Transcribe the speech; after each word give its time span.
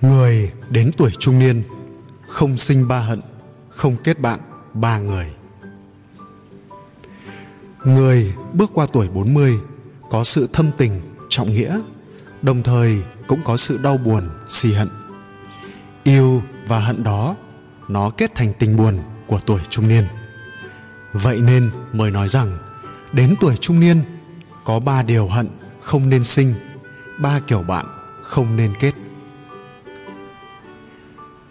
người 0.00 0.52
đến 0.70 0.90
tuổi 0.96 1.10
trung 1.18 1.38
niên, 1.38 1.62
không 2.28 2.56
sinh 2.56 2.88
ba 2.88 2.98
hận, 2.98 3.20
không 3.68 3.96
kết 4.04 4.20
bạn 4.20 4.40
ba 4.74 4.98
người. 4.98 5.26
Người 7.84 8.34
bước 8.52 8.70
qua 8.74 8.86
tuổi 8.92 9.08
40 9.08 9.58
có 10.10 10.24
sự 10.24 10.48
thâm 10.52 10.70
tình, 10.78 11.00
trọng 11.28 11.50
nghĩa, 11.50 11.80
đồng 12.42 12.62
thời 12.62 13.02
cũng 13.28 13.40
có 13.44 13.56
sự 13.56 13.78
đau 13.82 13.96
buồn, 13.96 14.28
xì 14.48 14.72
hận. 14.72 14.88
Yêu 16.04 16.42
và 16.68 16.80
hận 16.80 17.02
đó, 17.04 17.36
nó 17.88 18.10
kết 18.10 18.30
thành 18.34 18.52
tình 18.58 18.76
buồn 18.76 18.98
của 19.26 19.40
tuổi 19.46 19.60
trung 19.68 19.88
niên. 19.88 20.04
Vậy 21.12 21.40
nên 21.40 21.70
mới 21.92 22.10
nói 22.10 22.28
rằng, 22.28 22.58
đến 23.12 23.34
tuổi 23.40 23.56
trung 23.56 23.80
niên, 23.80 24.02
có 24.64 24.80
ba 24.80 25.02
điều 25.02 25.28
hận 25.28 25.48
không 25.80 26.08
nên 26.08 26.24
sinh, 26.24 26.54
ba 27.18 27.40
kiểu 27.40 27.62
bạn 27.62 27.86
không 28.22 28.56
nên 28.56 28.72
kết 28.80 28.92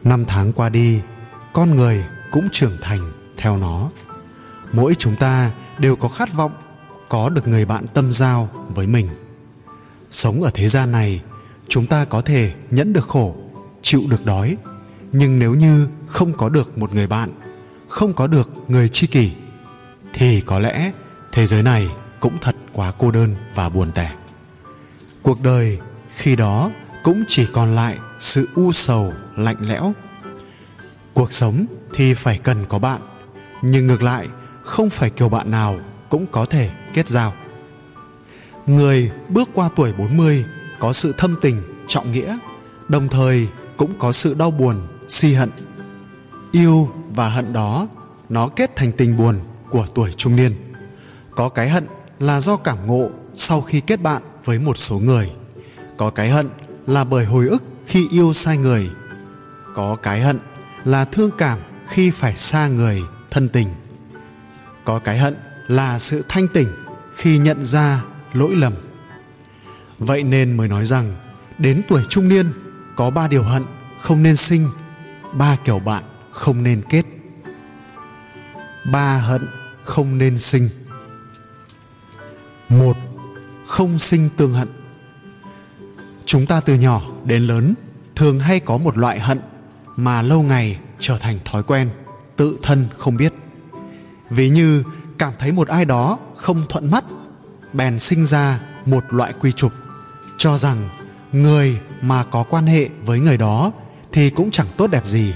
năm 0.03 0.25
tháng 0.25 0.53
qua 0.53 0.69
đi, 0.69 1.01
con 1.53 1.75
người 1.75 2.03
cũng 2.31 2.47
trưởng 2.51 2.77
thành 2.81 3.11
theo 3.37 3.57
nó. 3.57 3.89
Mỗi 4.73 4.95
chúng 4.95 5.15
ta 5.15 5.51
đều 5.77 5.95
có 5.95 6.09
khát 6.09 6.33
vọng 6.33 6.51
có 7.09 7.29
được 7.29 7.47
người 7.47 7.65
bạn 7.65 7.85
tâm 7.93 8.11
giao 8.11 8.49
với 8.75 8.87
mình. 8.87 9.07
Sống 10.11 10.43
ở 10.43 10.51
thế 10.53 10.67
gian 10.69 10.91
này, 10.91 11.21
chúng 11.67 11.87
ta 11.87 12.05
có 12.05 12.21
thể 12.21 12.53
nhẫn 12.71 12.93
được 12.93 13.07
khổ, 13.07 13.35
chịu 13.81 14.03
được 14.09 14.25
đói. 14.25 14.57
Nhưng 15.11 15.39
nếu 15.39 15.53
như 15.53 15.87
không 16.07 16.33
có 16.33 16.49
được 16.49 16.77
một 16.77 16.93
người 16.93 17.07
bạn, 17.07 17.29
không 17.87 18.13
có 18.13 18.27
được 18.27 18.51
người 18.67 18.89
tri 18.89 19.07
kỷ, 19.07 19.31
thì 20.13 20.41
có 20.41 20.59
lẽ 20.59 20.91
thế 21.31 21.47
giới 21.47 21.63
này 21.63 21.89
cũng 22.19 22.37
thật 22.41 22.55
quá 22.73 22.91
cô 22.97 23.11
đơn 23.11 23.35
và 23.55 23.69
buồn 23.69 23.91
tẻ. 23.91 24.11
Cuộc 25.21 25.41
đời 25.41 25.79
khi 26.15 26.35
đó 26.35 26.71
cũng 27.03 27.23
chỉ 27.27 27.47
còn 27.53 27.75
lại 27.75 27.97
sự 28.19 28.47
u 28.55 28.71
sầu, 28.71 29.13
lạnh 29.37 29.57
lẽo. 29.59 29.93
Cuộc 31.13 31.31
sống 31.31 31.65
thì 31.93 32.13
phải 32.13 32.37
cần 32.37 32.65
có 32.69 32.79
bạn, 32.79 33.01
nhưng 33.61 33.87
ngược 33.87 34.03
lại, 34.03 34.27
không 34.63 34.89
phải 34.89 35.09
kiểu 35.09 35.29
bạn 35.29 35.51
nào 35.51 35.79
cũng 36.09 36.25
có 36.27 36.45
thể 36.45 36.69
kết 36.93 37.07
giao. 37.07 37.33
Người 38.65 39.11
bước 39.29 39.49
qua 39.53 39.69
tuổi 39.75 39.93
40 39.93 40.45
có 40.79 40.93
sự 40.93 41.13
thâm 41.17 41.35
tình, 41.41 41.61
trọng 41.87 42.11
nghĩa, 42.11 42.37
đồng 42.87 43.07
thời 43.07 43.47
cũng 43.77 43.93
có 43.99 44.11
sự 44.11 44.33
đau 44.33 44.51
buồn, 44.51 44.75
si 45.07 45.33
hận. 45.33 45.49
Yêu 46.51 46.89
và 47.15 47.29
hận 47.29 47.53
đó, 47.53 47.87
nó 48.29 48.47
kết 48.47 48.75
thành 48.75 48.91
tình 48.91 49.17
buồn 49.17 49.39
của 49.69 49.85
tuổi 49.95 50.13
trung 50.17 50.35
niên. 50.35 50.53
Có 51.35 51.49
cái 51.49 51.69
hận 51.69 51.85
là 52.19 52.39
do 52.39 52.57
cảm 52.57 52.87
ngộ 52.87 53.09
sau 53.35 53.61
khi 53.61 53.81
kết 53.81 54.01
bạn 54.01 54.21
với 54.45 54.59
một 54.59 54.77
số 54.77 54.99
người. 54.99 55.31
Có 55.97 56.09
cái 56.09 56.29
hận 56.29 56.49
là 56.89 57.03
bởi 57.03 57.25
hồi 57.25 57.47
ức 57.47 57.63
khi 57.85 58.07
yêu 58.11 58.33
sai 58.33 58.57
người. 58.57 58.89
Có 59.75 59.95
cái 59.95 60.21
hận 60.21 60.39
là 60.83 61.05
thương 61.05 61.31
cảm 61.37 61.59
khi 61.87 62.11
phải 62.11 62.35
xa 62.35 62.67
người 62.67 63.01
thân 63.31 63.49
tình. 63.49 63.67
Có 64.85 64.99
cái 64.99 65.17
hận 65.17 65.35
là 65.67 65.99
sự 65.99 66.23
thanh 66.29 66.47
tỉnh 66.47 66.67
khi 67.15 67.37
nhận 67.37 67.63
ra 67.63 68.03
lỗi 68.33 68.55
lầm. 68.55 68.73
Vậy 69.99 70.23
nên 70.23 70.57
mới 70.57 70.67
nói 70.67 70.85
rằng, 70.85 71.15
đến 71.57 71.81
tuổi 71.89 72.03
trung 72.09 72.29
niên, 72.29 72.51
có 72.95 73.09
ba 73.09 73.27
điều 73.27 73.43
hận 73.43 73.63
không 74.01 74.23
nên 74.23 74.35
sinh, 74.35 74.67
ba 75.33 75.57
kiểu 75.63 75.79
bạn 75.79 76.03
không 76.31 76.63
nên 76.63 76.81
kết. 76.89 77.03
Ba 78.91 79.17
hận 79.17 79.47
không 79.83 80.17
nên 80.17 80.37
sinh. 80.37 80.69
Một, 82.69 82.97
không 83.67 83.99
sinh 83.99 84.29
tương 84.37 84.53
hận 84.53 84.67
chúng 86.29 86.45
ta 86.45 86.59
từ 86.59 86.75
nhỏ 86.75 87.01
đến 87.23 87.43
lớn 87.43 87.73
thường 88.15 88.39
hay 88.39 88.59
có 88.59 88.77
một 88.77 88.97
loại 88.97 89.19
hận 89.19 89.39
mà 89.95 90.21
lâu 90.21 90.43
ngày 90.43 90.79
trở 90.99 91.17
thành 91.17 91.39
thói 91.45 91.63
quen, 91.63 91.89
tự 92.35 92.57
thân 92.61 92.85
không 92.97 93.17
biết. 93.17 93.33
Ví 94.29 94.49
như 94.49 94.83
cảm 95.17 95.33
thấy 95.39 95.51
một 95.51 95.67
ai 95.67 95.85
đó 95.85 96.17
không 96.35 96.61
thuận 96.69 96.91
mắt, 96.91 97.03
bèn 97.73 97.99
sinh 97.99 98.25
ra 98.25 98.59
một 98.85 99.03
loại 99.09 99.33
quy 99.41 99.51
trục 99.51 99.71
cho 100.37 100.57
rằng 100.57 100.89
người 101.31 101.79
mà 102.01 102.23
có 102.23 102.43
quan 102.43 102.65
hệ 102.65 102.89
với 103.05 103.19
người 103.19 103.37
đó 103.37 103.71
thì 104.11 104.29
cũng 104.29 104.51
chẳng 104.51 104.67
tốt 104.77 104.87
đẹp 104.87 105.07
gì. 105.07 105.33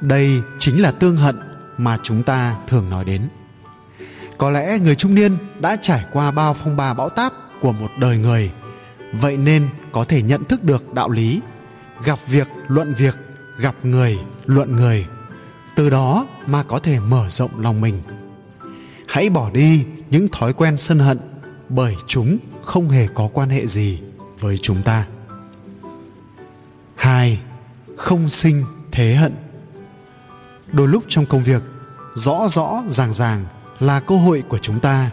Đây 0.00 0.42
chính 0.58 0.82
là 0.82 0.90
tương 0.90 1.16
hận 1.16 1.38
mà 1.78 1.98
chúng 2.02 2.22
ta 2.22 2.56
thường 2.68 2.90
nói 2.90 3.04
đến. 3.04 3.22
Có 4.38 4.50
lẽ 4.50 4.78
người 4.78 4.94
trung 4.94 5.14
niên 5.14 5.36
đã 5.60 5.76
trải 5.82 6.04
qua 6.12 6.30
bao 6.30 6.54
phong 6.54 6.76
ba 6.76 6.94
bão 6.94 7.08
táp 7.08 7.32
của 7.60 7.72
một 7.72 7.90
đời 8.00 8.18
người 8.18 8.50
vậy 9.20 9.36
nên 9.36 9.68
có 9.92 10.04
thể 10.04 10.22
nhận 10.22 10.44
thức 10.44 10.64
được 10.64 10.94
đạo 10.94 11.10
lý. 11.10 11.40
Gặp 12.04 12.18
việc, 12.26 12.48
luận 12.68 12.94
việc, 12.94 13.16
gặp 13.58 13.74
người, 13.82 14.18
luận 14.46 14.76
người. 14.76 15.06
Từ 15.76 15.90
đó 15.90 16.26
mà 16.46 16.62
có 16.62 16.78
thể 16.78 17.00
mở 17.00 17.28
rộng 17.28 17.50
lòng 17.60 17.80
mình. 17.80 18.00
Hãy 19.08 19.30
bỏ 19.30 19.50
đi 19.50 19.86
những 20.10 20.28
thói 20.28 20.52
quen 20.52 20.76
sân 20.76 20.98
hận, 20.98 21.18
bởi 21.68 21.96
chúng 22.06 22.38
không 22.62 22.88
hề 22.88 23.06
có 23.14 23.28
quan 23.32 23.48
hệ 23.48 23.66
gì 23.66 24.00
với 24.40 24.58
chúng 24.58 24.82
ta. 24.82 25.06
Hai, 26.96 27.40
không 27.96 28.28
sinh 28.28 28.64
thế 28.92 29.14
hận. 29.14 29.34
Đôi 30.72 30.88
lúc 30.88 31.04
trong 31.08 31.26
công 31.26 31.42
việc, 31.42 31.62
rõ 32.14 32.48
rõ 32.48 32.82
ràng 32.88 33.12
ràng 33.12 33.44
là 33.80 34.00
cơ 34.00 34.16
hội 34.16 34.42
của 34.48 34.58
chúng 34.58 34.80
ta, 34.80 35.10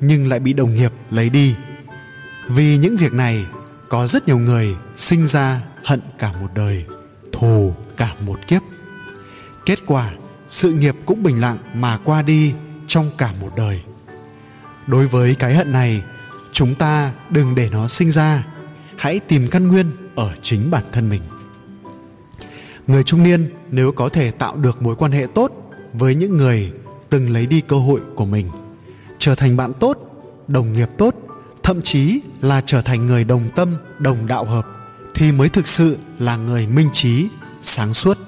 nhưng 0.00 0.28
lại 0.28 0.40
bị 0.40 0.52
đồng 0.52 0.74
nghiệp 0.74 0.92
lấy 1.10 1.30
đi 1.30 1.54
vì 2.48 2.78
những 2.78 2.96
việc 2.96 3.12
này, 3.12 3.46
có 3.88 4.06
rất 4.06 4.28
nhiều 4.28 4.38
người 4.38 4.76
sinh 4.96 5.26
ra 5.26 5.60
hận 5.84 6.00
cả 6.18 6.32
một 6.40 6.48
đời, 6.54 6.84
thù 7.32 7.74
cả 7.96 8.14
một 8.26 8.38
kiếp. 8.46 8.62
Kết 9.66 9.78
quả, 9.86 10.12
sự 10.48 10.72
nghiệp 10.72 10.94
cũng 11.06 11.22
bình 11.22 11.40
lặng 11.40 11.58
mà 11.74 11.98
qua 12.04 12.22
đi 12.22 12.54
trong 12.86 13.10
cả 13.18 13.32
một 13.40 13.52
đời. 13.56 13.82
Đối 14.86 15.06
với 15.06 15.34
cái 15.34 15.54
hận 15.54 15.72
này, 15.72 16.02
chúng 16.52 16.74
ta 16.74 17.12
đừng 17.30 17.54
để 17.54 17.68
nó 17.72 17.88
sinh 17.88 18.10
ra. 18.10 18.46
Hãy 18.96 19.18
tìm 19.18 19.48
căn 19.50 19.68
nguyên 19.68 19.86
ở 20.14 20.34
chính 20.42 20.70
bản 20.70 20.84
thân 20.92 21.08
mình. 21.08 21.22
Người 22.86 23.02
trung 23.02 23.22
niên 23.22 23.50
nếu 23.70 23.92
có 23.92 24.08
thể 24.08 24.30
tạo 24.30 24.56
được 24.56 24.82
mối 24.82 24.96
quan 24.96 25.12
hệ 25.12 25.26
tốt 25.34 25.52
với 25.92 26.14
những 26.14 26.36
người 26.36 26.72
từng 27.10 27.30
lấy 27.30 27.46
đi 27.46 27.60
cơ 27.60 27.76
hội 27.76 28.00
của 28.14 28.26
mình, 28.26 28.46
trở 29.18 29.34
thành 29.34 29.56
bạn 29.56 29.72
tốt, 29.80 29.98
đồng 30.48 30.72
nghiệp 30.72 30.88
tốt 30.98 31.14
thậm 31.70 31.82
chí 31.82 32.20
là 32.40 32.60
trở 32.66 32.82
thành 32.82 33.06
người 33.06 33.24
đồng 33.24 33.50
tâm, 33.54 33.76
đồng 33.98 34.26
đạo 34.26 34.44
hợp, 34.44 34.66
thì 35.14 35.32
mới 35.32 35.48
thực 35.48 35.66
sự 35.66 35.98
là 36.18 36.36
người 36.36 36.66
minh 36.66 36.88
trí, 36.92 37.28
sáng 37.62 37.94
suốt. 37.94 38.18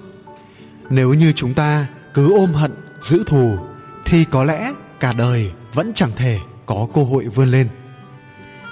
Nếu 0.91 1.15
như 1.15 1.33
chúng 1.33 1.55
ta 1.55 1.87
cứ 2.15 2.35
ôm 2.35 2.53
hận, 2.53 2.73
giữ 3.01 3.25
thù, 3.27 3.57
thì 4.05 4.25
có 4.25 4.45
lẽ 4.45 4.73
cả 5.01 5.13
đời 5.13 5.53
vẫn 5.75 5.93
chẳng 5.95 6.11
thể 6.17 6.39
có 6.67 6.89
cơ 6.95 7.03
hội 7.03 7.25
vươn 7.25 7.51
lên. 7.51 7.69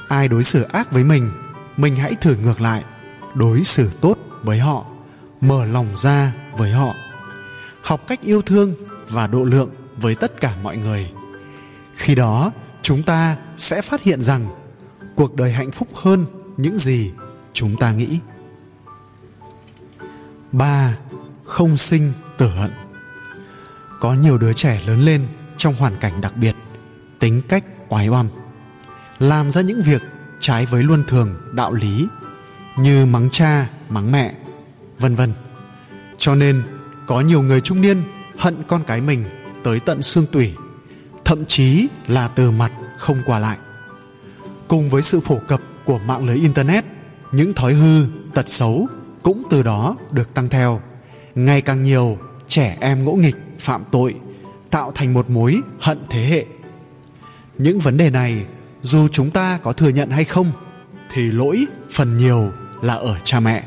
Ai 0.08 0.28
đối 0.28 0.44
xử 0.44 0.62
ác 0.62 0.92
với 0.92 1.04
mình 1.04 1.31
mình 1.76 1.97
hãy 1.97 2.14
thử 2.20 2.37
ngược 2.37 2.60
lại, 2.60 2.84
đối 3.34 3.64
xử 3.64 3.91
tốt 4.00 4.19
với 4.42 4.58
họ, 4.58 4.84
mở 5.41 5.64
lòng 5.64 5.88
ra 5.97 6.32
với 6.56 6.70
họ. 6.70 6.94
Học 7.82 8.00
cách 8.06 8.20
yêu 8.22 8.42
thương 8.42 8.75
và 9.08 9.26
độ 9.26 9.44
lượng 9.44 9.70
với 9.97 10.14
tất 10.14 10.41
cả 10.41 10.54
mọi 10.62 10.76
người. 10.76 11.10
Khi 11.97 12.14
đó, 12.14 12.52
chúng 12.82 13.02
ta 13.02 13.37
sẽ 13.56 13.82
phát 13.82 14.02
hiện 14.02 14.22
rằng 14.22 14.59
cuộc 15.20 15.36
đời 15.36 15.53
hạnh 15.53 15.70
phúc 15.70 15.88
hơn 15.94 16.26
những 16.56 16.78
gì 16.78 17.12
chúng 17.53 17.76
ta 17.76 17.92
nghĩ. 17.92 18.19
Ba, 20.53 20.97
không 21.44 21.76
sinh 21.76 22.12
tử 22.38 22.48
hận. 22.48 22.70
Có 24.00 24.14
nhiều 24.14 24.38
đứa 24.38 24.53
trẻ 24.53 24.82
lớn 24.86 25.00
lên 25.00 25.26
trong 25.56 25.75
hoàn 25.75 25.97
cảnh 25.97 26.20
đặc 26.20 26.36
biệt, 26.36 26.54
tính 27.19 27.42
cách 27.48 27.64
oái 27.88 28.08
oăm, 28.08 28.28
làm 29.19 29.50
ra 29.50 29.62
những 29.62 29.82
việc 29.82 30.02
trái 30.40 30.67
với 30.67 30.82
luân 30.82 31.05
thường, 31.08 31.40
đạo 31.52 31.72
lý 31.72 32.06
như 32.78 33.06
mắng 33.06 33.31
cha, 33.31 33.70
mắng 33.88 34.12
mẹ, 34.12 34.34
vân 34.99 35.14
vân. 35.14 35.32
Cho 36.19 36.34
nên, 36.34 36.62
có 37.06 37.20
nhiều 37.20 37.43
người 37.43 37.61
trung 37.61 37.81
niên 37.81 38.02
hận 38.38 38.62
con 38.69 38.84
cái 38.84 39.00
mình 39.00 39.25
tới 39.64 39.81
tận 39.81 40.02
xương 40.02 40.26
tủy, 40.32 40.55
thậm 41.25 41.44
chí 41.44 41.88
là 42.08 42.28
từ 42.28 42.50
mặt 42.50 42.72
không 42.99 43.19
qua 43.26 43.38
lại 43.38 43.58
cùng 44.70 44.88
với 44.88 45.02
sự 45.02 45.20
phổ 45.20 45.38
cập 45.49 45.61
của 45.84 45.99
mạng 45.99 46.26
lưới 46.26 46.37
internet, 46.37 46.84
những 47.32 47.52
thói 47.52 47.75
hư, 47.75 48.06
tật 48.34 48.49
xấu 48.49 48.87
cũng 49.22 49.43
từ 49.50 49.62
đó 49.62 49.96
được 50.11 50.34
tăng 50.34 50.49
theo. 50.49 50.81
Ngày 51.34 51.61
càng 51.61 51.82
nhiều 51.82 52.19
trẻ 52.49 52.76
em 52.81 53.05
ngỗ 53.05 53.12
nghịch, 53.12 53.37
phạm 53.58 53.84
tội, 53.90 54.14
tạo 54.70 54.93
thành 54.94 55.14
một 55.14 55.31
mối 55.31 55.61
hận 55.81 55.99
thế 56.11 56.25
hệ. 56.25 56.44
Những 57.58 57.78
vấn 57.78 57.96
đề 57.96 58.11
này, 58.11 58.46
dù 58.82 59.08
chúng 59.08 59.31
ta 59.31 59.58
có 59.62 59.72
thừa 59.72 59.88
nhận 59.88 60.11
hay 60.11 60.25
không, 60.25 60.46
thì 61.12 61.22
lỗi 61.22 61.64
phần 61.93 62.19
nhiều 62.19 62.50
là 62.82 62.94
ở 62.94 63.17
cha 63.25 63.40
mẹ. 63.40 63.64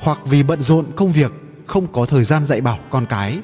Hoặc 0.00 0.18
vì 0.24 0.42
bận 0.42 0.62
rộn 0.62 0.84
công 0.96 1.12
việc, 1.12 1.32
không 1.66 1.86
có 1.92 2.06
thời 2.06 2.24
gian 2.24 2.46
dạy 2.46 2.60
bảo 2.60 2.78
con 2.90 3.06
cái. 3.06 3.38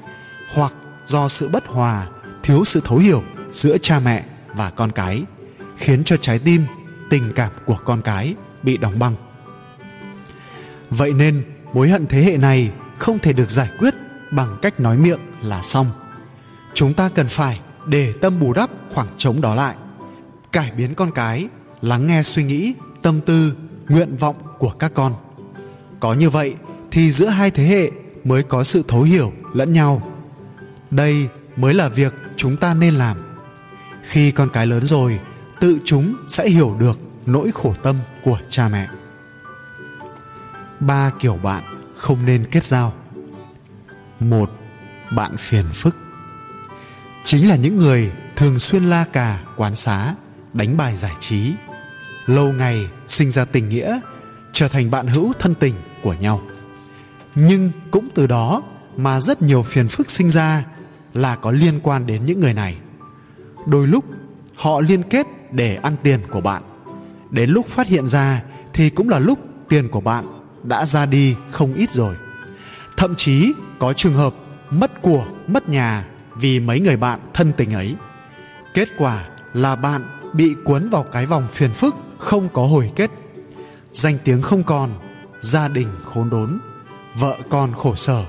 Hoặc 0.55 0.73
do 1.07 1.29
sự 1.29 1.49
bất 1.49 1.67
hòa, 1.67 2.07
thiếu 2.43 2.65
sự 2.65 2.81
thấu 2.85 2.99
hiểu 2.99 3.23
giữa 3.53 3.79
cha 3.79 4.01
mẹ 4.01 4.25
và 4.55 4.71
con 4.71 4.93
cái, 4.93 5.23
khiến 5.77 6.05
cho 6.05 6.17
trái 6.17 6.39
tim 6.39 6.63
tình 7.11 7.33
cảm 7.35 7.53
của 7.67 7.79
con 7.85 8.03
cái 8.03 8.35
bị 8.63 8.77
đóng 8.77 8.99
băng. 8.99 9.15
Vậy 10.91 11.13
nên, 11.13 11.43
mối 11.73 11.89
hận 11.89 12.07
thế 12.07 12.23
hệ 12.23 12.37
này 12.37 12.71
không 12.99 13.19
thể 13.19 13.33
được 13.33 13.51
giải 13.51 13.69
quyết 13.79 13.95
bằng 14.31 14.57
cách 14.63 14.81
nói 14.81 14.99
miệng 14.99 15.21
là 15.43 15.63
xong. 15.63 15.87
Chúng 16.75 16.95
ta 16.95 17.09
cần 17.09 17.27
phải 17.27 17.61
để 17.87 18.13
tâm 18.21 18.41
bù 18.41 18.53
đắp 18.53 18.71
khoảng 18.95 19.09
trống 19.17 19.41
đó 19.41 19.55
lại, 19.55 19.75
cải 20.53 20.71
biến 20.71 20.95
con 20.95 21.11
cái, 21.11 21.49
lắng 21.83 22.07
nghe 22.07 22.23
suy 22.23 22.45
nghĩ, 22.45 22.75
tâm 23.03 23.21
tư, 23.21 23.55
nguyện 23.89 24.17
vọng 24.17 24.37
của 24.59 24.71
các 24.71 24.93
con. 24.95 25.15
Có 26.01 26.15
như 26.15 26.31
vậy 26.31 26.55
thì 26.91 27.11
giữa 27.11 27.29
hai 27.29 27.51
thế 27.51 27.65
hệ 27.65 27.91
mới 28.25 28.43
có 28.43 28.65
sự 28.65 28.85
thấu 28.89 29.03
hiểu 29.03 29.33
lẫn 29.53 29.73
nhau. 29.73 30.11
Đây 30.91 31.29
mới 31.57 31.75
là 31.75 31.89
việc 31.89 32.15
chúng 32.37 32.57
ta 32.57 32.75
nên 32.75 32.95
làm. 32.95 33.17
Khi 34.03 34.31
con 34.31 34.49
cái 34.49 34.67
lớn 34.67 34.85
rồi 34.85 35.19
tự 35.61 35.79
chúng 35.85 36.15
sẽ 36.29 36.49
hiểu 36.49 36.77
được 36.81 36.99
nỗi 37.27 37.51
khổ 37.55 37.75
tâm 37.83 37.97
của 38.23 38.39
cha 38.49 38.69
mẹ. 38.69 38.89
Ba 40.81 41.11
kiểu 41.21 41.37
bạn 41.37 41.63
không 41.97 42.27
nên 42.27 42.45
kết 42.51 42.65
giao. 42.65 42.93
Một, 44.21 44.51
bạn 45.17 45.37
phiền 45.37 45.65
phức. 45.73 45.97
Chính 47.25 47.49
là 47.49 47.57
những 47.57 47.79
người 47.79 48.13
thường 48.37 48.59
xuyên 48.59 48.85
la 48.85 49.05
cà, 49.05 49.41
quán 49.57 49.75
xá, 49.75 50.15
đánh 50.53 50.77
bài 50.77 50.97
giải 50.97 51.13
trí, 51.21 51.53
lâu 52.27 52.53
ngày 52.53 52.89
sinh 53.07 53.31
ra 53.31 53.45
tình 53.45 53.69
nghĩa, 53.69 54.01
trở 54.53 54.69
thành 54.69 54.91
bạn 54.91 55.07
hữu 55.07 55.33
thân 55.39 55.55
tình 55.55 55.75
của 56.03 56.15
nhau. 56.15 56.43
Nhưng 57.35 57.71
cũng 57.91 58.09
từ 58.15 58.27
đó 58.27 58.63
mà 58.97 59.21
rất 59.21 59.43
nhiều 59.43 59.63
phiền 59.63 59.89
phức 59.89 60.11
sinh 60.11 60.29
ra 60.29 60.65
là 61.15 61.37
có 61.37 61.51
liên 61.51 61.81
quan 61.83 62.07
đến 62.07 62.25
những 62.25 62.41
người 62.41 62.55
này. 62.55 62.79
Đôi 63.67 63.87
lúc 63.87 64.05
họ 64.57 64.81
liên 64.81 65.03
kết 65.03 65.27
để 65.55 65.77
ăn 65.77 65.97
tiền 66.03 66.21
của 66.31 66.41
bạn. 66.41 66.63
Đến 67.31 67.51
lúc 67.51 67.67
phát 67.67 67.87
hiện 67.87 68.07
ra 68.07 68.43
thì 68.73 68.91
cũng 68.91 69.09
là 69.09 69.19
lúc 69.19 69.39
tiền 69.69 69.89
của 69.89 70.01
bạn 70.01 70.25
đã 70.63 70.87
ra 70.87 71.07
đi 71.07 71.37
không 71.51 71.75
ít 71.75 71.91
rồi. 71.91 72.15
Thậm 72.97 73.15
chí 73.15 73.53
có 73.79 73.93
trường 73.93 74.15
hợp 74.15 74.35
mất 74.71 75.03
của, 75.03 75.27
mất 75.47 75.69
nhà 75.69 76.07
vì 76.37 76.61
mấy 76.61 76.81
người 76.81 76.97
bạn 76.97 77.21
thân 77.35 77.53
tình 77.57 77.73
ấy. 77.73 77.95
Kết 78.75 78.89
quả 78.99 79.25
là 79.53 79.77
bạn 79.77 80.03
bị 80.33 80.55
cuốn 80.65 80.91
vào 80.91 81.03
cái 81.03 81.27
vòng 81.27 81.45
phiền 81.51 81.71
phức, 81.71 81.95
không 82.19 82.49
có 82.49 82.65
hồi 82.67 82.91
kết. 82.97 83.11
Danh 83.93 84.19
tiếng 84.25 84.43
không 84.43 84.63
còn, 84.63 84.91
gia 85.41 85.69
đình 85.69 85.89
khốn 86.05 86.31
đốn, 86.31 86.59
vợ 87.15 87.39
con 87.51 87.73
khổ 87.73 87.95
sở, 87.95 88.25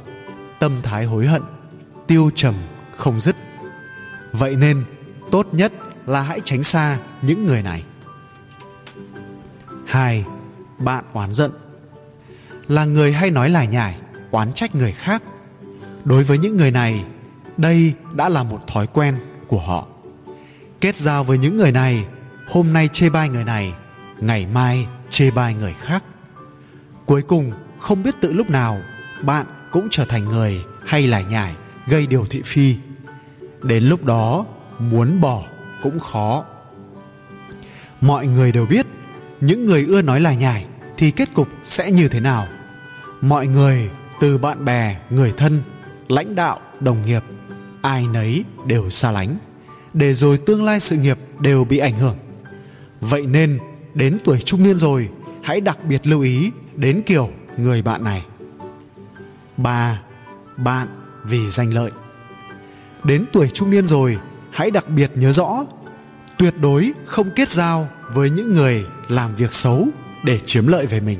tâm 0.59 0.71
thái 0.83 1.05
hối 1.05 1.27
hận, 1.27 1.41
tiêu 2.07 2.31
trầm 2.35 2.53
không 2.97 3.19
dứt. 3.19 3.35
Vậy 4.31 4.55
nên 4.55 4.83
tốt 5.31 5.47
nhất 5.51 5.73
là 6.05 6.21
hãy 6.21 6.41
tránh 6.43 6.63
xa 6.63 6.97
những 7.21 7.45
người 7.45 7.63
này. 7.63 7.83
Hai, 9.87 10.25
bạn 10.77 11.03
oán 11.13 11.33
giận. 11.33 11.51
Là 12.67 12.85
người 12.85 13.11
hay 13.11 13.31
nói 13.31 13.49
lải 13.49 13.67
nhải, 13.67 13.97
oán 14.31 14.53
trách 14.53 14.75
người 14.75 14.91
khác. 14.91 15.23
Đối 16.03 16.23
với 16.23 16.37
những 16.37 16.57
người 16.57 16.71
này, 16.71 17.05
đây 17.57 17.93
đã 18.13 18.29
là 18.29 18.43
một 18.43 18.67
thói 18.67 18.87
quen 18.87 19.17
của 19.47 19.59
họ. 19.59 19.87
Kết 20.81 20.97
giao 20.97 21.23
với 21.23 21.37
những 21.37 21.57
người 21.57 21.71
này, 21.71 22.05
hôm 22.47 22.73
nay 22.73 22.89
chê 22.93 23.09
bai 23.09 23.29
người 23.29 23.43
này, 23.43 23.73
ngày 24.19 24.47
mai 24.53 24.87
chê 25.09 25.31
bai 25.31 25.53
người 25.55 25.73
khác. 25.73 26.03
Cuối 27.05 27.21
cùng, 27.21 27.51
không 27.79 28.03
biết 28.03 28.15
tự 28.21 28.33
lúc 28.33 28.49
nào, 28.49 28.81
bạn 29.21 29.45
cũng 29.71 29.87
trở 29.91 30.05
thành 30.05 30.25
người 30.25 30.63
hay 30.85 31.07
lải 31.07 31.25
nhải, 31.25 31.55
gây 31.87 32.07
điều 32.07 32.25
thị 32.25 32.41
phi. 32.45 32.75
Đến 33.61 33.83
lúc 33.83 34.03
đó, 34.03 34.45
muốn 34.79 35.21
bỏ 35.21 35.43
cũng 35.85 35.99
khó. 35.99 36.45
Mọi 38.01 38.27
người 38.27 38.51
đều 38.51 38.65
biết, 38.65 38.85
những 39.41 39.65
người 39.65 39.85
ưa 39.87 40.01
nói 40.01 40.19
lải 40.19 40.37
nhải 40.37 40.65
thì 40.97 41.11
kết 41.11 41.33
cục 41.33 41.47
sẽ 41.61 41.91
như 41.91 42.07
thế 42.07 42.19
nào. 42.19 42.47
Mọi 43.21 43.47
người, 43.47 43.89
từ 44.19 44.37
bạn 44.37 44.65
bè, 44.65 44.97
người 45.09 45.33
thân, 45.37 45.61
lãnh 46.07 46.35
đạo, 46.35 46.59
đồng 46.79 47.05
nghiệp, 47.05 47.23
ai 47.81 48.07
nấy 48.07 48.43
đều 48.65 48.89
xa 48.89 49.11
lánh, 49.11 49.37
để 49.93 50.13
rồi 50.13 50.37
tương 50.37 50.63
lai 50.63 50.79
sự 50.79 50.97
nghiệp 50.97 51.17
đều 51.39 51.65
bị 51.65 51.77
ảnh 51.77 51.99
hưởng. 51.99 52.17
Vậy 53.01 53.25
nên, 53.25 53.59
đến 53.93 54.17
tuổi 54.23 54.39
trung 54.39 54.63
niên 54.63 54.77
rồi, 54.77 55.09
hãy 55.43 55.61
đặc 55.61 55.85
biệt 55.85 56.07
lưu 56.07 56.21
ý 56.21 56.51
đến 56.75 57.01
kiểu 57.05 57.29
người 57.57 57.81
bạn 57.81 58.03
này. 58.03 58.25
Ba, 59.57 60.01
bạn 60.57 60.87
vì 61.23 61.47
danh 61.47 61.73
lợi. 61.73 61.91
Đến 63.03 63.25
tuổi 63.33 63.49
trung 63.49 63.71
niên 63.71 63.87
rồi, 63.87 64.17
hãy 64.51 64.71
đặc 64.71 64.89
biệt 64.89 65.11
nhớ 65.15 65.31
rõ 65.31 65.65
tuyệt 66.37 66.53
đối 66.59 66.91
không 67.05 67.29
kết 67.35 67.49
giao 67.49 67.89
với 68.13 68.29
những 68.29 68.53
người 68.53 68.85
làm 69.07 69.35
việc 69.35 69.53
xấu 69.53 69.87
để 70.23 70.39
chiếm 70.45 70.67
lợi 70.67 70.85
về 70.85 70.99
mình. 70.99 71.19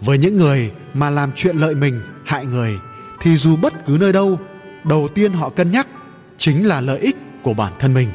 Với 0.00 0.18
những 0.18 0.36
người 0.36 0.70
mà 0.94 1.10
làm 1.10 1.32
chuyện 1.34 1.56
lợi 1.56 1.74
mình, 1.74 2.00
hại 2.24 2.46
người, 2.46 2.78
thì 3.20 3.36
dù 3.36 3.56
bất 3.56 3.84
cứ 3.86 3.96
nơi 4.00 4.12
đâu, 4.12 4.38
đầu 4.84 5.08
tiên 5.14 5.32
họ 5.32 5.48
cân 5.48 5.70
nhắc 5.70 5.88
chính 6.36 6.66
là 6.66 6.80
lợi 6.80 6.98
ích 6.98 7.16
của 7.42 7.54
bản 7.54 7.72
thân 7.78 7.94
mình. 7.94 8.08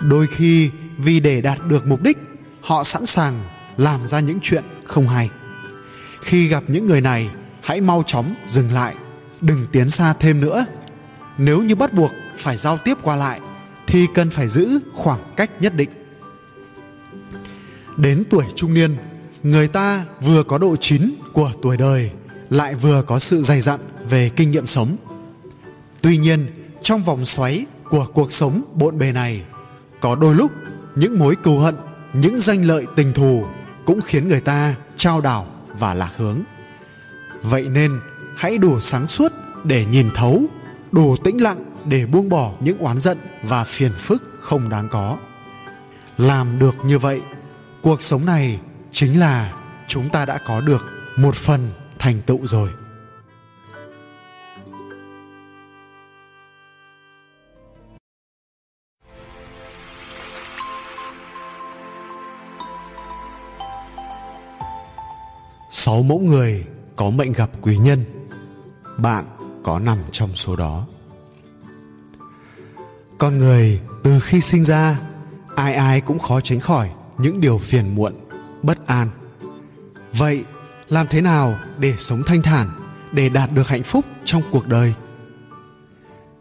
Đôi 0.00 0.26
khi 0.26 0.70
vì 0.98 1.20
để 1.20 1.40
đạt 1.40 1.66
được 1.66 1.86
mục 1.86 2.02
đích, 2.02 2.18
họ 2.60 2.84
sẵn 2.84 3.06
sàng 3.06 3.40
làm 3.76 4.06
ra 4.06 4.20
những 4.20 4.38
chuyện 4.42 4.64
không 4.84 5.08
hay. 5.08 5.30
Khi 6.22 6.48
gặp 6.48 6.62
những 6.66 6.86
người 6.86 7.00
này, 7.00 7.30
hãy 7.62 7.80
mau 7.80 8.02
chóng 8.06 8.34
dừng 8.46 8.72
lại, 8.72 8.94
đừng 9.40 9.66
tiến 9.72 9.90
xa 9.90 10.14
thêm 10.20 10.40
nữa. 10.40 10.66
Nếu 11.38 11.62
như 11.62 11.74
bắt 11.74 11.92
buộc 11.92 12.10
phải 12.38 12.56
giao 12.56 12.76
tiếp 12.76 12.98
qua 13.02 13.16
lại 13.16 13.40
thì 13.86 14.06
cần 14.14 14.30
phải 14.30 14.48
giữ 14.48 14.78
khoảng 14.92 15.20
cách 15.36 15.50
nhất 15.60 15.74
định. 15.74 15.90
Đến 17.96 18.24
tuổi 18.30 18.44
trung 18.54 18.74
niên, 18.74 18.96
người 19.42 19.68
ta 19.68 20.04
vừa 20.20 20.42
có 20.42 20.58
độ 20.58 20.76
chín 20.76 21.14
của 21.32 21.52
tuổi 21.62 21.76
đời, 21.76 22.10
lại 22.50 22.74
vừa 22.74 23.02
có 23.02 23.18
sự 23.18 23.42
dày 23.42 23.60
dặn 23.60 23.80
về 24.10 24.30
kinh 24.36 24.50
nghiệm 24.50 24.66
sống. 24.66 24.96
Tuy 26.02 26.16
nhiên, 26.16 26.46
trong 26.82 27.02
vòng 27.02 27.24
xoáy 27.24 27.66
của 27.90 28.06
cuộc 28.12 28.32
sống 28.32 28.62
bộn 28.74 28.98
bề 28.98 29.12
này, 29.12 29.42
có 30.00 30.16
đôi 30.16 30.34
lúc 30.34 30.52
những 30.94 31.18
mối 31.18 31.36
cừu 31.42 31.58
hận, 31.58 31.74
những 32.12 32.38
danh 32.38 32.64
lợi 32.64 32.86
tình 32.96 33.12
thù 33.12 33.44
cũng 33.84 34.00
khiến 34.00 34.28
người 34.28 34.40
ta 34.40 34.74
trao 34.96 35.20
đảo 35.20 35.46
và 35.78 35.94
lạc 35.94 36.10
hướng. 36.16 36.40
Vậy 37.42 37.68
nên 37.68 38.00
hãy 38.36 38.58
đủ 38.58 38.80
sáng 38.80 39.06
suốt 39.06 39.32
để 39.64 39.84
nhìn 39.84 40.10
thấu, 40.14 40.42
đủ 40.92 41.16
tĩnh 41.16 41.42
lặng 41.42 41.64
để 41.84 42.06
buông 42.06 42.28
bỏ 42.28 42.52
những 42.60 42.78
oán 42.78 42.98
giận 42.98 43.18
và 43.42 43.64
phiền 43.64 43.92
phức 43.98 44.22
không 44.40 44.68
đáng 44.68 44.88
có. 44.88 45.18
Làm 46.16 46.58
được 46.58 46.74
như 46.84 46.98
vậy, 46.98 47.20
cuộc 47.82 48.02
sống 48.02 48.26
này 48.26 48.60
chính 48.90 49.20
là 49.20 49.52
chúng 49.86 50.08
ta 50.08 50.26
đã 50.26 50.38
có 50.46 50.60
được 50.60 50.86
một 51.16 51.34
phần 51.34 51.68
thành 51.98 52.20
tựu 52.26 52.46
rồi. 52.46 52.70
Sáu 65.70 66.02
mẫu 66.02 66.18
người 66.18 66.64
có 66.96 67.10
mệnh 67.10 67.32
gặp 67.32 67.50
quý 67.62 67.78
nhân, 67.78 68.04
bạn 68.98 69.24
có 69.64 69.78
nằm 69.78 69.98
trong 70.12 70.34
số 70.34 70.56
đó 70.56 70.86
con 73.22 73.38
người 73.38 73.80
từ 74.02 74.20
khi 74.20 74.40
sinh 74.40 74.64
ra, 74.64 75.00
ai 75.56 75.74
ai 75.74 76.00
cũng 76.00 76.18
khó 76.18 76.40
tránh 76.40 76.60
khỏi 76.60 76.90
những 77.18 77.40
điều 77.40 77.58
phiền 77.58 77.94
muộn, 77.94 78.12
bất 78.62 78.86
an. 78.86 79.08
Vậy 80.12 80.44
làm 80.88 81.06
thế 81.10 81.20
nào 81.20 81.58
để 81.78 81.94
sống 81.98 82.22
thanh 82.26 82.42
thản, 82.42 82.68
để 83.12 83.28
đạt 83.28 83.52
được 83.52 83.68
hạnh 83.68 83.82
phúc 83.82 84.04
trong 84.24 84.42
cuộc 84.50 84.66
đời? 84.66 84.94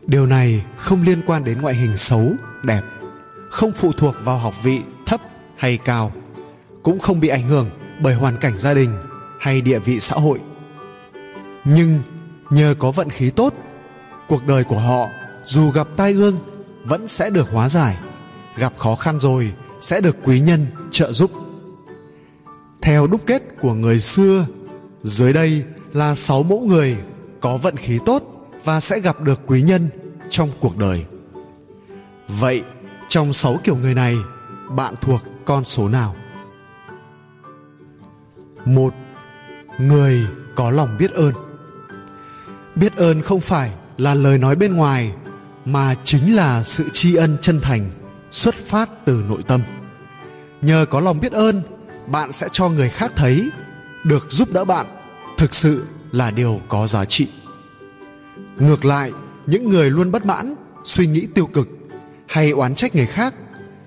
Điều 0.05 0.25
này 0.25 0.65
không 0.77 1.03
liên 1.03 1.21
quan 1.25 1.43
đến 1.43 1.61
ngoại 1.61 1.75
hình 1.75 1.97
xấu, 1.97 2.31
đẹp, 2.63 2.81
không 3.49 3.71
phụ 3.71 3.91
thuộc 3.97 4.15
vào 4.23 4.37
học 4.37 4.53
vị 4.63 4.81
thấp 5.05 5.21
hay 5.57 5.77
cao, 5.77 6.11
cũng 6.83 6.99
không 6.99 7.19
bị 7.19 7.27
ảnh 7.27 7.47
hưởng 7.47 7.69
bởi 8.01 8.15
hoàn 8.15 8.37
cảnh 8.37 8.59
gia 8.59 8.73
đình 8.73 8.97
hay 9.39 9.61
địa 9.61 9.79
vị 9.79 9.99
xã 9.99 10.15
hội. 10.15 10.39
Nhưng 11.65 11.99
nhờ 12.49 12.75
có 12.79 12.91
vận 12.91 13.09
khí 13.09 13.29
tốt, 13.29 13.53
cuộc 14.27 14.45
đời 14.45 14.63
của 14.63 14.79
họ 14.79 15.07
dù 15.45 15.71
gặp 15.71 15.87
tai 15.97 16.13
ương 16.13 16.37
vẫn 16.85 17.07
sẽ 17.07 17.29
được 17.29 17.49
hóa 17.49 17.69
giải. 17.69 17.97
Gặp 18.57 18.73
khó 18.77 18.95
khăn 18.95 19.19
rồi, 19.19 19.53
sẽ 19.79 20.01
được 20.01 20.17
quý 20.23 20.39
nhân 20.39 20.65
trợ 20.91 21.11
giúp. 21.11 21.31
Theo 22.81 23.07
đúc 23.07 23.21
kết 23.25 23.43
của 23.61 23.73
người 23.73 23.99
xưa, 23.99 24.45
dưới 25.03 25.33
đây 25.33 25.63
là 25.93 26.15
sáu 26.15 26.43
mẫu 26.43 26.59
người 26.59 26.97
có 27.41 27.57
vận 27.57 27.77
khí 27.77 27.99
tốt 28.05 28.23
và 28.63 28.79
sẽ 28.79 28.99
gặp 28.99 29.21
được 29.21 29.39
quý 29.45 29.61
nhân 29.61 29.87
trong 30.29 30.49
cuộc 30.59 30.77
đời. 30.77 31.05
Vậy, 32.27 32.63
trong 33.09 33.33
sáu 33.33 33.57
kiểu 33.63 33.75
người 33.75 33.93
này, 33.93 34.17
bạn 34.69 34.95
thuộc 35.01 35.21
con 35.45 35.63
số 35.63 35.89
nào? 35.89 36.15
Một, 38.65 38.93
người 39.79 40.27
có 40.55 40.71
lòng 40.71 40.97
biết 40.99 41.11
ơn. 41.11 41.33
Biết 42.75 42.95
ơn 42.95 43.21
không 43.21 43.39
phải 43.39 43.71
là 43.97 44.13
lời 44.13 44.37
nói 44.37 44.55
bên 44.55 44.75
ngoài 44.75 45.13
mà 45.65 45.95
chính 46.03 46.35
là 46.35 46.63
sự 46.63 46.89
tri 46.93 47.15
ân 47.15 47.37
chân 47.41 47.59
thành 47.61 47.89
xuất 48.29 48.55
phát 48.55 48.89
từ 49.05 49.23
nội 49.29 49.43
tâm. 49.47 49.61
Nhờ 50.61 50.85
có 50.89 50.99
lòng 50.99 51.19
biết 51.19 51.31
ơn, 51.31 51.61
bạn 52.07 52.31
sẽ 52.31 52.47
cho 52.51 52.69
người 52.69 52.89
khác 52.89 53.11
thấy, 53.15 53.49
được 54.03 54.31
giúp 54.31 54.53
đỡ 54.53 54.65
bạn 54.65 54.85
thực 55.37 55.53
sự 55.53 55.85
là 56.11 56.31
điều 56.31 56.61
có 56.67 56.87
giá 56.87 57.05
trị. 57.05 57.27
Ngược 58.59 58.85
lại, 58.85 59.11
những 59.45 59.69
người 59.69 59.89
luôn 59.89 60.11
bất 60.11 60.25
mãn, 60.25 60.55
suy 60.83 61.07
nghĩ 61.07 61.27
tiêu 61.35 61.45
cực 61.45 61.69
hay 62.27 62.51
oán 62.51 62.75
trách 62.75 62.95
người 62.95 63.05
khác 63.05 63.33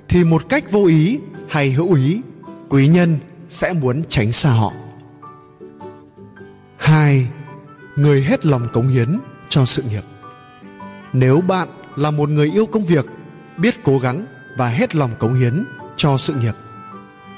thì 0.09 0.25
một 0.25 0.49
cách 0.49 0.71
vô 0.71 0.87
ý 0.87 1.19
hay 1.49 1.71
hữu 1.71 1.95
ý, 1.95 2.21
quý 2.69 2.88
nhân 2.88 3.16
sẽ 3.49 3.73
muốn 3.73 4.02
tránh 4.09 4.33
xa 4.33 4.50
họ. 4.50 4.73
Hai, 6.76 7.28
người 7.97 8.23
hết 8.23 8.47
lòng 8.47 8.69
cống 8.73 8.88
hiến 8.88 9.19
cho 9.49 9.64
sự 9.64 9.83
nghiệp 9.83 10.02
nếu 11.14 11.40
bạn 11.40 11.68
là 11.97 12.11
một 12.11 12.28
người 12.28 12.50
yêu 12.50 12.66
công 12.66 12.85
việc, 12.85 13.06
biết 13.59 13.85
cố 13.85 13.99
gắng 13.99 14.26
và 14.56 14.68
hết 14.68 14.94
lòng 14.94 15.11
cống 15.18 15.35
hiến 15.35 15.64
cho 15.97 16.16
sự 16.18 16.35
nghiệp, 16.35 16.54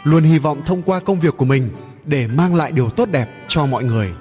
luôn 0.05 0.23
hy 0.23 0.39
vọng 0.39 0.63
thông 0.67 0.83
qua 0.83 1.01
công 1.01 1.21
việc 1.21 1.37
của 1.37 1.45
mình 1.45 1.71
để 2.05 2.29
mang 2.29 2.55
lại 2.55 2.73
điều 2.73 2.91
tốt 2.91 3.09
đẹp 3.11 3.45
cho 3.49 3.67
mọi 3.67 3.85
người, 3.85 4.13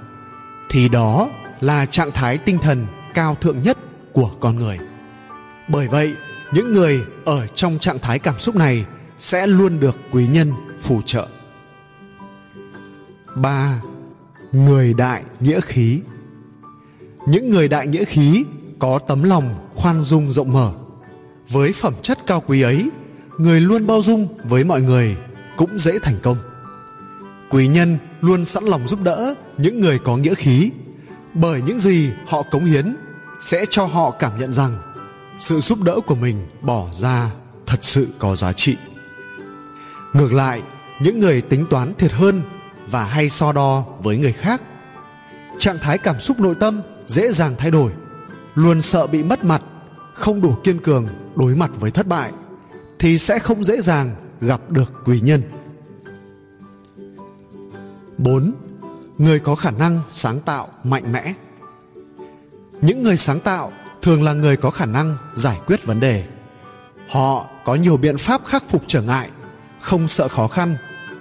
thì 0.70 0.90
đó 0.90 1.30
là 1.62 1.86
trạng 1.86 2.12
thái 2.12 2.38
tinh 2.38 2.58
thần 2.58 2.86
cao 3.14 3.36
thượng 3.42 3.62
nhất 3.62 3.78
của 4.14 4.32
con 4.40 4.56
người. 4.56 4.80
Bởi 5.70 5.88
vậy, 5.88 6.14
những 6.54 6.74
người 6.74 7.02
ở 7.26 7.48
trong 7.48 7.80
trạng 7.80 8.00
thái 8.00 8.20
cảm 8.20 8.40
xúc 8.40 8.56
này 8.56 8.86
sẽ 9.18 9.48
luôn 9.48 9.80
được 9.80 10.00
quý 10.12 10.28
nhân 10.28 10.52
phù 10.80 11.02
trợ. 11.02 11.28
Ba, 13.36 13.82
người 14.52 14.94
đại 14.94 15.24
nghĩa 15.40 15.60
khí. 15.60 16.02
Những 17.28 17.50
người 17.50 17.68
đại 17.68 17.88
nghĩa 17.88 18.04
khí 18.04 18.46
có 18.80 19.00
tấm 19.00 19.24
lòng 19.24 19.56
khoan 19.76 20.02
dung 20.02 20.32
rộng 20.32 20.54
mở. 20.54 20.72
Với 21.50 21.74
phẩm 21.74 21.94
chất 22.02 22.20
cao 22.28 22.44
quý 22.48 22.62
ấy, 22.62 22.90
người 23.38 23.62
luôn 23.62 23.88
bao 23.88 24.02
dung 24.02 24.28
với 24.44 24.64
mọi 24.64 24.82
người 24.82 25.18
cũng 25.58 25.78
dễ 25.78 26.00
thành 26.00 26.18
công. 26.24 26.38
Quý 27.50 27.68
nhân 27.68 27.98
luôn 28.22 28.46
sẵn 28.46 28.64
lòng 28.64 28.88
giúp 28.88 29.02
đỡ 29.02 29.34
những 29.58 29.80
người 29.80 30.00
có 30.00 30.18
nghĩa 30.18 30.34
khí, 30.34 30.72
bởi 31.34 31.62
những 31.62 31.80
gì 31.80 32.12
họ 32.28 32.42
cống 32.42 32.66
hiến 32.66 32.96
sẽ 33.42 33.66
cho 33.70 33.86
họ 33.86 34.12
cảm 34.12 34.40
nhận 34.40 34.54
rằng 34.54 34.78
sự 35.38 35.60
giúp 35.60 35.82
đỡ 35.82 36.00
của 36.08 36.16
mình 36.16 36.48
bỏ 36.62 36.88
ra 36.94 37.32
thật 37.66 37.80
sự 37.82 38.08
có 38.20 38.36
giá 38.36 38.54
trị. 38.54 38.78
Ngược 40.14 40.34
lại, 40.34 40.62
những 41.02 41.20
người 41.20 41.42
tính 41.42 41.66
toán 41.70 41.94
thiệt 41.98 42.12
hơn 42.12 42.42
và 42.88 43.04
hay 43.04 43.30
so 43.30 43.52
đo 43.52 43.84
với 44.00 44.18
người 44.18 44.34
khác, 44.34 44.62
trạng 45.58 45.80
thái 45.80 45.98
cảm 45.98 46.20
xúc 46.20 46.40
nội 46.40 46.56
tâm 46.60 46.82
dễ 47.08 47.32
dàng 47.32 47.56
thay 47.58 47.72
đổi 47.72 47.92
luôn 48.56 48.82
sợ 48.82 49.08
bị 49.08 49.24
mất 49.24 49.44
mặt 49.44 49.62
không 50.14 50.42
đủ 50.42 50.56
kiên 50.64 50.80
cường 50.80 51.08
đối 51.36 51.56
mặt 51.56 51.72
với 51.80 51.92
thất 51.92 52.08
bại 52.08 52.32
thì 53.00 53.18
sẽ 53.18 53.40
không 53.40 53.64
dễ 53.64 53.82
dàng 53.82 54.16
gặp 54.42 54.62
được 54.70 54.94
quý 55.06 55.22
nhân 55.22 55.42
4. 58.18 58.52
Người 59.18 59.40
có 59.40 59.56
khả 59.56 59.72
năng 59.72 60.02
sáng 60.10 60.40
tạo 60.40 60.68
mạnh 60.84 61.12
mẽ. 61.12 61.34
Những 62.82 63.04
người 63.04 63.18
sáng 63.18 63.40
tạo 63.40 63.72
thường 64.02 64.24
là 64.24 64.34
người 64.34 64.58
có 64.58 64.70
khả 64.70 64.86
năng 64.86 65.18
giải 65.34 65.60
quyết 65.68 65.86
vấn 65.86 66.00
đề. 66.00 66.24
Họ 67.10 67.48
có 67.66 67.76
nhiều 67.76 67.98
biện 67.98 68.18
pháp 68.18 68.46
khắc 68.46 68.64
phục 68.70 68.84
trở 68.88 69.02
ngại, 69.02 69.30
không 69.82 70.08
sợ 70.08 70.28
khó 70.28 70.48
khăn, 70.48 70.76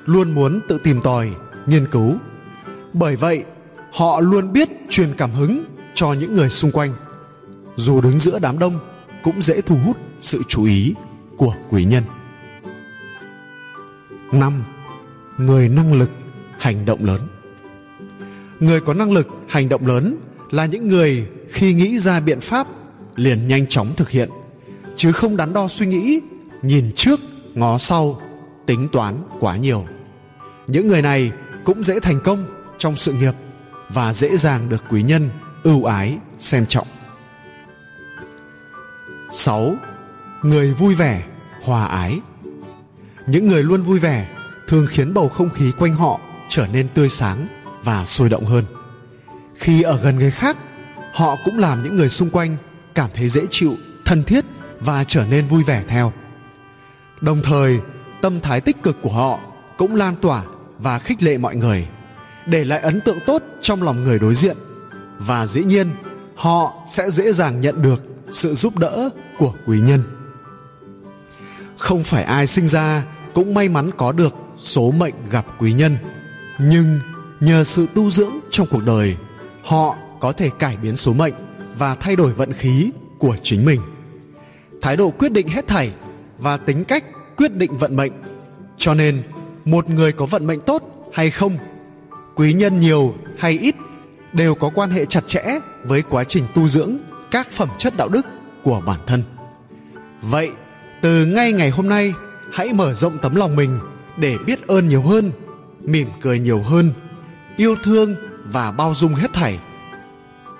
luôn 0.04 0.34
muốn 0.34 0.60
tự 0.68 0.78
tìm 0.78 1.00
tòi, 1.00 1.30
nghiên 1.66 1.86
cứu. 1.90 2.16
Bởi 2.92 3.16
vậy, 3.16 3.44
họ 3.92 4.20
luôn 4.20 4.52
biết 4.52 4.68
truyền 4.88 5.14
cảm 5.16 5.30
hứng 5.30 5.64
cho 5.94 6.12
những 6.12 6.34
người 6.34 6.50
xung 6.50 6.70
quanh. 6.72 6.92
Dù 7.76 8.00
đứng 8.00 8.18
giữa 8.18 8.38
đám 8.38 8.58
đông, 8.58 8.78
cũng 9.22 9.42
dễ 9.42 9.60
thu 9.60 9.76
hút 9.84 9.96
sự 10.20 10.42
chú 10.48 10.64
ý 10.64 10.94
của 11.36 11.54
quý 11.70 11.84
nhân. 11.84 12.04
5. 14.32 14.64
Người 15.38 15.68
năng 15.68 15.92
lực 15.92 16.10
hành 16.58 16.84
động 16.84 17.04
lớn 17.04 17.20
người 18.60 18.80
có 18.80 18.94
năng 18.94 19.12
lực 19.12 19.28
hành 19.48 19.68
động 19.68 19.86
lớn 19.86 20.16
là 20.50 20.66
những 20.66 20.88
người 20.88 21.26
khi 21.50 21.74
nghĩ 21.74 21.98
ra 21.98 22.20
biện 22.20 22.40
pháp 22.40 22.66
liền 23.16 23.48
nhanh 23.48 23.66
chóng 23.66 23.94
thực 23.96 24.10
hiện, 24.10 24.28
chứ 24.96 25.12
không 25.12 25.36
đắn 25.36 25.52
đo 25.52 25.68
suy 25.68 25.86
nghĩ, 25.86 26.20
nhìn 26.62 26.92
trước 26.96 27.20
ngó 27.54 27.78
sau, 27.78 28.20
tính 28.66 28.88
toán 28.92 29.14
quá 29.40 29.56
nhiều 29.56 29.84
những 30.66 30.88
người 30.88 31.02
này 31.02 31.32
cũng 31.64 31.84
dễ 31.84 32.00
thành 32.00 32.20
công 32.24 32.44
trong 32.78 32.96
sự 32.96 33.12
nghiệp 33.12 33.34
và 33.88 34.14
dễ 34.14 34.36
dàng 34.36 34.68
được 34.68 34.84
quý 34.90 35.02
nhân 35.02 35.30
ưu 35.62 35.84
ái 35.84 36.18
xem 36.38 36.66
trọng 36.66 36.86
6. 39.34 39.76
Người 40.42 40.74
vui 40.74 40.94
vẻ, 40.94 41.24
hòa 41.62 41.84
ái. 41.86 42.20
Những 43.26 43.48
người 43.48 43.62
luôn 43.62 43.82
vui 43.82 43.98
vẻ 43.98 44.28
thường 44.68 44.86
khiến 44.90 45.14
bầu 45.14 45.28
không 45.28 45.50
khí 45.50 45.72
quanh 45.78 45.94
họ 45.94 46.20
trở 46.48 46.66
nên 46.72 46.88
tươi 46.88 47.08
sáng 47.08 47.46
và 47.84 48.04
sôi 48.04 48.28
động 48.28 48.44
hơn 48.44 48.64
khi 49.54 49.82
ở 49.82 49.98
gần 50.02 50.18
người 50.18 50.30
khác 50.30 50.58
họ 51.14 51.36
cũng 51.44 51.58
làm 51.58 51.84
những 51.84 51.96
người 51.96 52.08
xung 52.08 52.30
quanh 52.30 52.56
cảm 52.94 53.10
thấy 53.14 53.28
dễ 53.28 53.42
chịu 53.50 53.74
thân 54.04 54.22
thiết 54.22 54.44
và 54.80 55.04
trở 55.04 55.24
nên 55.30 55.46
vui 55.46 55.64
vẻ 55.64 55.84
theo 55.88 56.12
đồng 57.20 57.42
thời 57.42 57.80
tâm 58.22 58.40
thái 58.40 58.60
tích 58.60 58.82
cực 58.82 59.02
của 59.02 59.12
họ 59.12 59.40
cũng 59.76 59.94
lan 59.94 60.14
tỏa 60.20 60.44
và 60.78 60.98
khích 60.98 61.22
lệ 61.22 61.38
mọi 61.38 61.56
người 61.56 61.88
để 62.46 62.64
lại 62.64 62.80
ấn 62.80 63.00
tượng 63.00 63.18
tốt 63.26 63.42
trong 63.60 63.82
lòng 63.82 64.04
người 64.04 64.18
đối 64.18 64.34
diện 64.34 64.56
và 65.18 65.46
dĩ 65.46 65.64
nhiên 65.64 65.90
họ 66.34 66.74
sẽ 66.88 67.10
dễ 67.10 67.32
dàng 67.32 67.60
nhận 67.60 67.82
được 67.82 68.13
sự 68.34 68.54
giúp 68.54 68.78
đỡ 68.78 69.08
của 69.38 69.54
quý 69.66 69.80
nhân. 69.80 70.02
Không 71.78 72.02
phải 72.02 72.24
ai 72.24 72.46
sinh 72.46 72.68
ra 72.68 73.04
cũng 73.34 73.54
may 73.54 73.68
mắn 73.68 73.90
có 73.96 74.12
được 74.12 74.34
số 74.58 74.90
mệnh 74.90 75.14
gặp 75.30 75.46
quý 75.58 75.72
nhân, 75.72 75.96
nhưng 76.60 77.00
nhờ 77.40 77.64
sự 77.64 77.86
tu 77.94 78.10
dưỡng 78.10 78.32
trong 78.50 78.66
cuộc 78.70 78.84
đời, 78.84 79.16
họ 79.62 79.96
có 80.20 80.32
thể 80.32 80.50
cải 80.58 80.76
biến 80.76 80.96
số 80.96 81.12
mệnh 81.12 81.34
và 81.78 81.94
thay 81.94 82.16
đổi 82.16 82.32
vận 82.32 82.52
khí 82.52 82.90
của 83.18 83.36
chính 83.42 83.64
mình. 83.64 83.80
Thái 84.82 84.96
độ 84.96 85.10
quyết 85.10 85.32
định 85.32 85.48
hết 85.48 85.68
thảy 85.68 85.92
và 86.38 86.56
tính 86.56 86.84
cách 86.84 87.04
quyết 87.36 87.52
định 87.52 87.76
vận 87.78 87.96
mệnh. 87.96 88.12
Cho 88.76 88.94
nên, 88.94 89.22
một 89.64 89.90
người 89.90 90.12
có 90.12 90.26
vận 90.26 90.46
mệnh 90.46 90.60
tốt 90.60 91.10
hay 91.12 91.30
không, 91.30 91.56
quý 92.34 92.52
nhân 92.52 92.80
nhiều 92.80 93.14
hay 93.38 93.52
ít 93.52 93.74
đều 94.32 94.54
có 94.54 94.70
quan 94.74 94.90
hệ 94.90 95.06
chặt 95.06 95.26
chẽ 95.26 95.44
với 95.84 96.02
quá 96.02 96.24
trình 96.24 96.44
tu 96.54 96.68
dưỡng 96.68 96.96
các 97.34 97.50
phẩm 97.50 97.68
chất 97.78 97.96
đạo 97.96 98.08
đức 98.08 98.26
của 98.62 98.82
bản 98.86 99.00
thân. 99.06 99.22
Vậy, 100.22 100.50
từ 101.02 101.26
ngay 101.26 101.52
ngày 101.52 101.70
hôm 101.70 101.88
nay, 101.88 102.12
hãy 102.52 102.72
mở 102.72 102.94
rộng 102.94 103.18
tấm 103.22 103.34
lòng 103.34 103.56
mình 103.56 103.78
để 104.16 104.36
biết 104.46 104.66
ơn 104.66 104.88
nhiều 104.88 105.02
hơn, 105.02 105.32
mỉm 105.80 106.08
cười 106.20 106.38
nhiều 106.38 106.62
hơn, 106.62 106.92
yêu 107.56 107.76
thương 107.84 108.14
và 108.44 108.72
bao 108.72 108.94
dung 108.94 109.14
hết 109.14 109.32
thảy. 109.32 109.58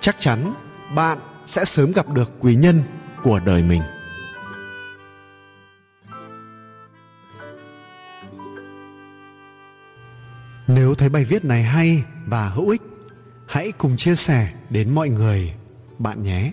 Chắc 0.01 0.17
chắn 0.19 0.55
bạn 0.95 1.19
sẽ 1.47 1.65
sớm 1.65 1.93
gặp 1.93 2.09
được 2.09 2.33
quý 2.41 2.55
nhân 2.55 2.83
của 3.23 3.41
đời 3.41 3.63
mình. 3.63 3.83
Nếu 10.67 10.95
thấy 10.95 11.09
bài 11.09 11.25
viết 11.25 11.45
này 11.45 11.63
hay 11.63 12.05
và 12.27 12.49
hữu 12.49 12.69
ích, 12.69 12.83
hãy 13.47 13.73
cùng 13.73 13.97
chia 13.97 14.15
sẻ 14.15 14.53
đến 14.71 14.95
mọi 14.95 15.09
người, 15.09 15.55
bạn 15.99 16.23
nhé 16.23 16.53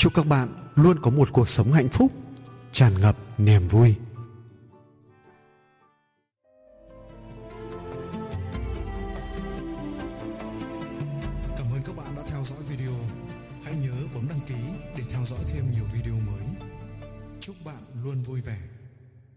chúc 0.00 0.14
các 0.14 0.26
bạn 0.26 0.48
luôn 0.76 0.98
có 1.02 1.10
một 1.10 1.32
cuộc 1.32 1.48
sống 1.48 1.72
hạnh 1.72 1.88
phúc 1.88 2.12
tràn 2.72 3.00
ngập 3.00 3.16
niềm 3.38 3.68
vui. 3.68 3.94